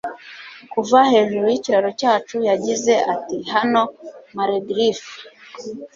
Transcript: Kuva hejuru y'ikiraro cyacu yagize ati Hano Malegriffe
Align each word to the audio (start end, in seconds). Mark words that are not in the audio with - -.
Kuva 0.73 0.97
hejuru 1.11 1.45
y'ikiraro 1.51 1.89
cyacu 1.99 2.35
yagize 2.49 2.93
ati 3.13 3.37
Hano 3.53 3.81
Malegriffe 4.35 5.15